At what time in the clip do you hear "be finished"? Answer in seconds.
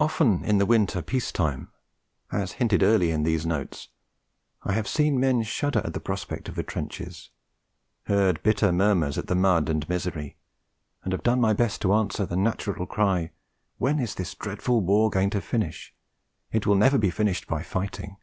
16.98-17.46